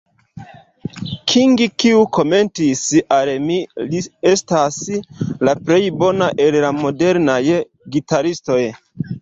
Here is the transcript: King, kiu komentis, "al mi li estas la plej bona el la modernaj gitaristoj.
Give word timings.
King, 1.31 1.59
kiu 1.83 1.99
komentis, 2.17 2.81
"al 3.17 3.31
mi 3.45 3.57
li 3.91 4.01
estas 4.31 4.81
la 5.49 5.57
plej 5.69 5.81
bona 6.01 6.31
el 6.47 6.61
la 6.67 6.75
modernaj 6.83 7.41
gitaristoj. 7.99 8.61